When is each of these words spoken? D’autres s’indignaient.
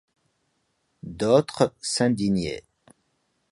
D’autres 1.03 1.75
s’indignaient. 1.79 2.63